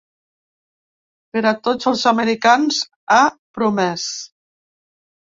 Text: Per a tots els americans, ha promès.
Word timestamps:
Per 1.35 1.43
a 1.51 1.53
tots 1.69 1.91
els 1.93 2.07
americans, 2.15 2.83
ha 3.15 3.23
promès. 3.61 4.11